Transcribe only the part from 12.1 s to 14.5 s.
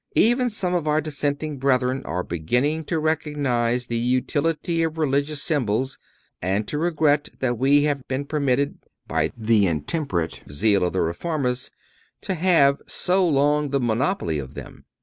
to have so long the monopoly